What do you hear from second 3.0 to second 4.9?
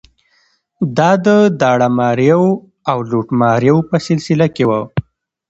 لوټماریو په سلسله کې وه.